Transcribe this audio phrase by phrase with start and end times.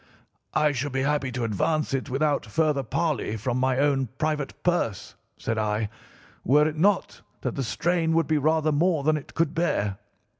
[0.55, 5.13] "'I should be happy to advance it without further parley from my own private purse,'
[5.37, 5.89] said I,
[6.43, 9.99] 'were it not that the strain would be rather more than it could bear.